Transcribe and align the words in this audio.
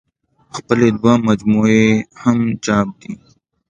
خپلې 0.55 0.87
دوه 0.99 1.13
مجموعې 1.27 1.81
يې 1.93 2.05
هم 2.21 2.39
چاپ 2.65 2.87
دي 3.01 3.11